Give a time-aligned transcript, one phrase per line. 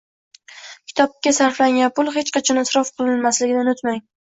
[0.91, 4.05] Kitobga sarflangan pul hech qachon isrof qilinmasligini unutmang!